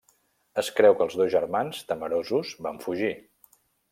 [0.61, 3.13] Es creu que els dos germans, temerosos, van fugir.